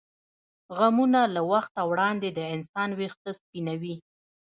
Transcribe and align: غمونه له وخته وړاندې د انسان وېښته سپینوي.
غمونه 0.77 1.21
له 1.35 1.41
وخته 1.51 1.81
وړاندې 1.89 2.29
د 2.37 2.39
انسان 2.55 2.89
وېښته 2.99 3.31
سپینوي. 3.39 3.95